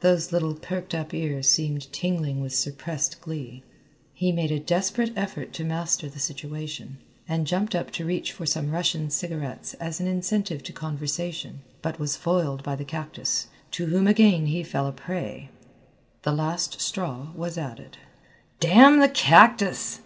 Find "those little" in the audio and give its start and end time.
0.00-0.56